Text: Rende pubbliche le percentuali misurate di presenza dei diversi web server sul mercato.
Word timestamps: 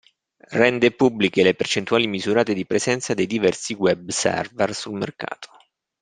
Rende 0.55 0.89
pubbliche 0.89 1.43
le 1.43 1.53
percentuali 1.53 2.07
misurate 2.07 2.55
di 2.55 2.65
presenza 2.65 3.13
dei 3.13 3.27
diversi 3.27 3.73
web 3.75 4.09
server 4.09 4.73
sul 4.73 4.97
mercato. 4.97 5.49